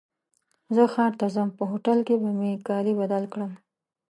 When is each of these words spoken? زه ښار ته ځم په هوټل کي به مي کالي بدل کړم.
زه 0.75 0.83
ښار 0.93 1.11
ته 1.19 1.25
ځم 1.35 1.49
په 1.57 1.63
هوټل 1.71 1.99
کي 2.07 2.15
به 2.21 2.29
مي 2.39 2.51
کالي 2.67 2.93
بدل 3.01 3.23
کړم. 3.33 3.51